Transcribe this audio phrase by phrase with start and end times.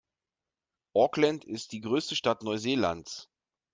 [0.95, 3.29] Auckland ist die größte Stadt Neuseelands.